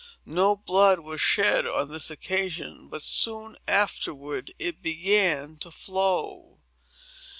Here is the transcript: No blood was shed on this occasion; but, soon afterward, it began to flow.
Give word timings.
No 0.25 0.55
blood 0.55 1.01
was 1.01 1.21
shed 1.21 1.67
on 1.67 1.91
this 1.91 2.09
occasion; 2.09 2.87
but, 2.89 3.03
soon 3.03 3.55
afterward, 3.67 4.51
it 4.57 4.81
began 4.81 5.57
to 5.57 5.69
flow. 5.69 6.57